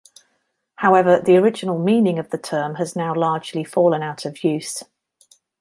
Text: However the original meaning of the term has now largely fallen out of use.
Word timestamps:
However 0.77 1.19
the 1.19 1.37
original 1.37 1.77
meaning 1.77 2.17
of 2.17 2.31
the 2.31 2.39
term 2.39 2.77
has 2.77 2.95
now 2.95 3.13
largely 3.13 3.63
fallen 3.63 4.01
out 4.01 4.25
of 4.25 4.43
use. 4.43 4.81